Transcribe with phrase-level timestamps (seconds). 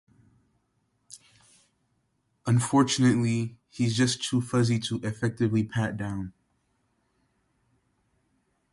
[2.47, 6.33] Unfortunately, he's just too fuzzy to effectively pat down.